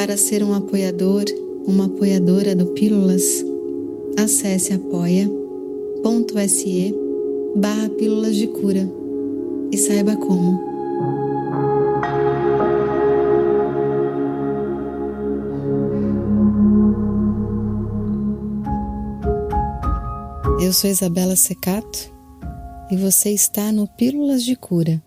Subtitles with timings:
[0.00, 1.24] Para ser um apoiador,
[1.66, 3.44] uma apoiadora do Pílulas,
[4.16, 5.28] acesse apoia.se
[7.54, 8.90] barra Pílulas de Cura
[9.70, 10.58] e saiba como.
[20.62, 22.10] Eu sou Isabela Secato
[22.90, 25.02] e você está no Pílulas de Cura.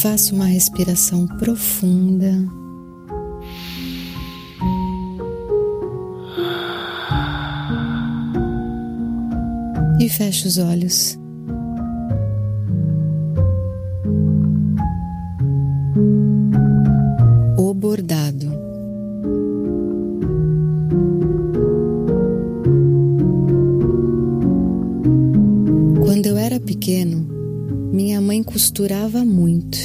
[0.00, 2.32] Faça uma respiração profunda.
[10.00, 11.18] E feche os olhos.
[17.58, 18.46] O bordado.
[26.02, 27.39] Quando eu era pequeno,
[27.92, 29.78] minha mãe costurava muito.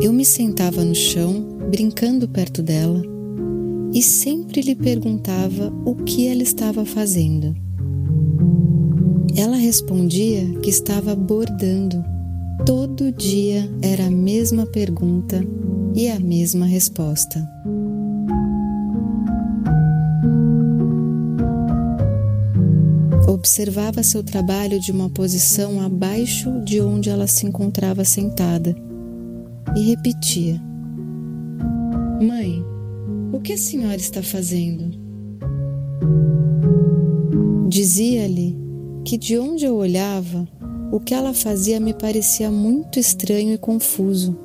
[0.00, 3.02] Eu me sentava no chão, brincando perto dela,
[3.92, 7.54] e sempre lhe perguntava o que ela estava fazendo.
[9.36, 12.02] Ela respondia que estava bordando.
[12.64, 15.44] Todo dia era a mesma pergunta
[15.94, 17.46] e a mesma resposta.
[23.30, 28.74] Observava seu trabalho de uma posição abaixo de onde ela se encontrava sentada
[29.76, 30.60] e repetia:
[32.20, 32.60] Mãe,
[33.32, 34.98] o que a senhora está fazendo?
[37.68, 38.58] Dizia-lhe
[39.04, 40.48] que de onde eu olhava,
[40.90, 44.36] o que ela fazia me parecia muito estranho e confuso.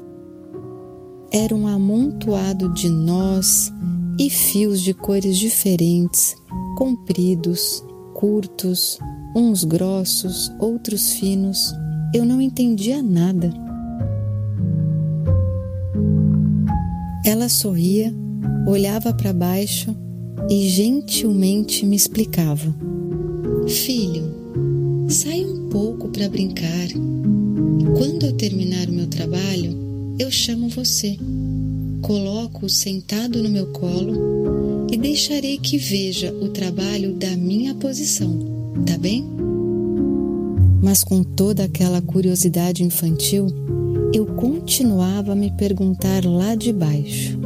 [1.31, 3.73] Era um amontoado de nós
[4.19, 6.35] e fios de cores diferentes,
[6.77, 7.83] compridos,
[8.25, 8.97] curtos,
[9.35, 11.71] uns grossos, outros finos.
[12.11, 13.53] Eu não entendia nada.
[17.23, 18.11] Ela sorria,
[18.65, 19.95] olhava para baixo
[20.49, 22.73] e gentilmente me explicava:
[23.67, 24.33] Filho,
[25.07, 26.87] sai um pouco para brincar.
[27.95, 31.15] Quando eu terminar o meu trabalho, eu chamo você.
[32.01, 38.37] Coloco-o sentado no meu colo e deixarei que veja o trabalho da minha posição,
[38.85, 39.25] tá bem?
[40.81, 43.47] Mas com toda aquela curiosidade infantil,
[44.13, 47.39] eu continuava a me perguntar lá de baixo: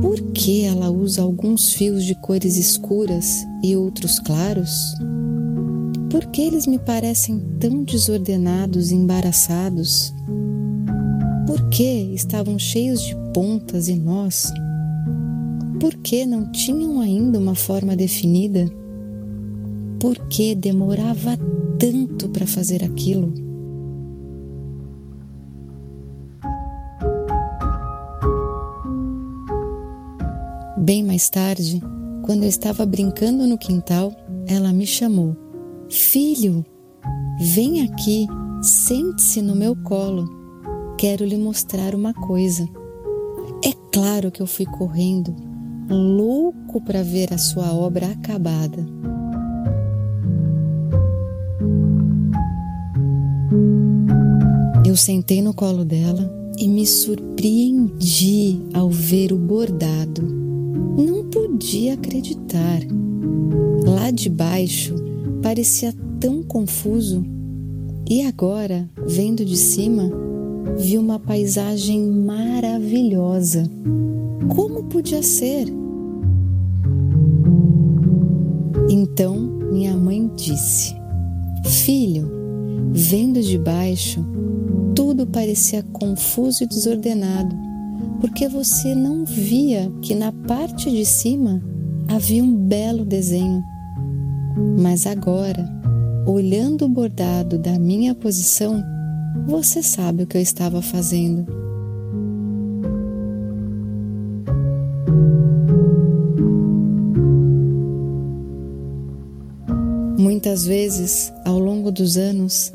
[0.00, 4.94] por que ela usa alguns fios de cores escuras e outros claros?
[6.10, 10.14] Por que eles me parecem tão desordenados e embaraçados?
[11.46, 14.52] Por que estavam cheios de pontas e nós?
[15.82, 18.70] Por que não tinham ainda uma forma definida?
[19.98, 21.36] Por que demorava
[21.76, 23.34] tanto para fazer aquilo?
[30.78, 31.82] Bem mais tarde,
[32.22, 34.14] quando eu estava brincando no quintal,
[34.46, 35.36] ela me chamou:
[35.90, 36.64] Filho,
[37.40, 38.28] vem aqui,
[38.62, 40.28] sente-se no meu colo.
[40.96, 42.68] Quero lhe mostrar uma coisa.
[43.64, 45.34] É claro que eu fui correndo,
[45.92, 48.84] louco para ver a sua obra acabada.
[54.84, 60.22] Eu sentei no colo dela e me surpreendi ao ver o bordado.
[60.22, 62.80] Não podia acreditar.
[63.84, 64.94] Lá de baixo
[65.42, 67.24] parecia tão confuso
[68.08, 70.10] e agora, vendo de cima,
[70.76, 73.70] vi uma paisagem maravilhosa.
[74.54, 75.81] Como podia ser?
[79.02, 79.36] Então
[79.72, 80.94] minha mãe disse:
[81.64, 82.30] Filho,
[82.92, 84.24] vendo de baixo,
[84.94, 87.52] tudo parecia confuso e desordenado,
[88.20, 91.60] porque você não via que na parte de cima
[92.06, 93.60] havia um belo desenho.
[94.80, 95.68] Mas agora,
[96.24, 98.80] olhando o bordado da minha posição,
[99.48, 101.61] você sabe o que eu estava fazendo.
[110.52, 112.70] Muitas vezes, ao longo dos anos,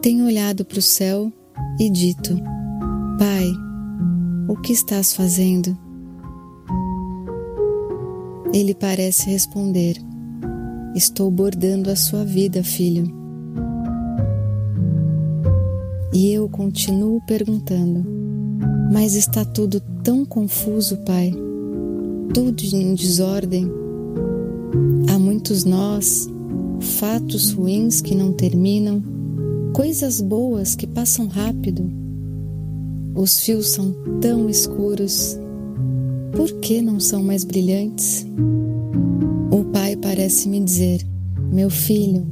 [0.00, 1.32] tenho olhado para o céu
[1.76, 2.36] e dito:
[3.18, 3.50] Pai,
[4.46, 5.76] o que estás fazendo?
[8.54, 9.96] Ele parece responder:
[10.94, 13.12] Estou bordando a sua vida, filho.
[16.14, 18.06] E eu continuo perguntando:
[18.92, 21.32] Mas está tudo tão confuso, Pai?
[22.32, 23.68] Tudo em desordem?
[25.12, 26.28] Há muitos nós,
[26.80, 29.02] fatos ruins que não terminam,
[29.78, 31.88] Coisas boas que passam rápido.
[33.14, 35.38] Os fios são tão escuros.
[36.32, 38.26] Por que não são mais brilhantes?
[39.52, 41.06] O pai parece me dizer:
[41.52, 42.26] Meu filho,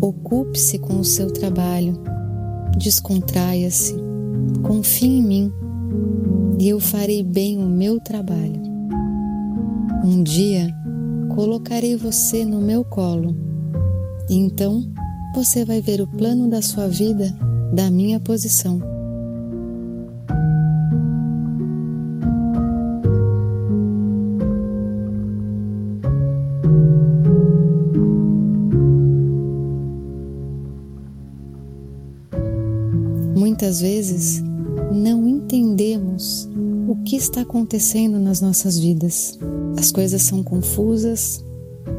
[0.00, 1.94] ocupe-se com o seu trabalho,
[2.76, 3.94] descontraia-se,
[4.64, 5.52] confie em mim
[6.58, 8.60] e eu farei bem o meu trabalho.
[10.04, 10.74] Um dia
[11.32, 13.51] colocarei você no meu colo
[14.28, 14.84] então
[15.34, 17.34] você vai ver o plano da sua vida
[17.72, 18.80] da minha posição.
[33.34, 34.42] Muitas vezes
[34.92, 36.48] não entendemos
[36.86, 39.38] o que está acontecendo nas nossas vidas.
[39.78, 41.42] As coisas são confusas,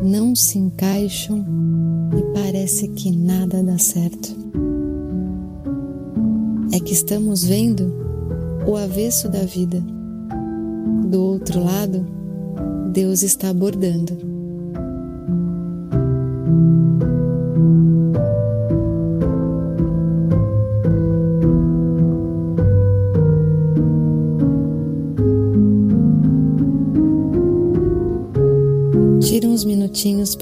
[0.03, 1.43] não se encaixam
[2.17, 4.35] e parece que nada dá certo.
[6.71, 7.93] É que estamos vendo
[8.65, 9.83] o avesso da vida.
[11.05, 12.05] Do outro lado,
[12.91, 14.32] Deus está abordando.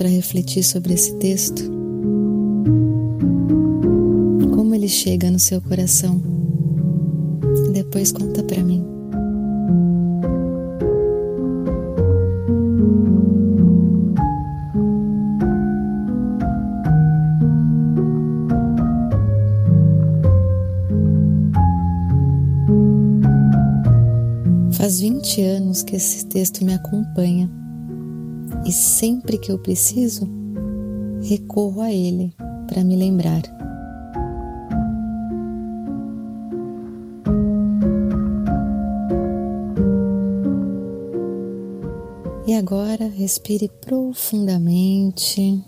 [0.02, 1.62] Para refletir sobre esse texto.
[4.56, 6.20] Como ele chega no seu coração.
[7.72, 8.84] Depois conta para mim.
[24.72, 27.61] Faz 20 anos que esse texto me acompanha
[28.66, 30.28] e sempre que eu preciso,
[31.22, 32.34] recorro a Ele
[32.68, 33.42] para me lembrar.
[42.48, 45.64] E agora respire profundamente.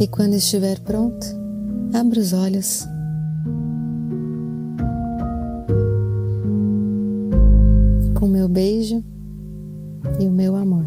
[0.00, 1.26] E quando estiver pronto,
[1.94, 2.95] abra os olhos.
[8.18, 9.04] com meu beijo
[10.18, 10.86] e o meu amor.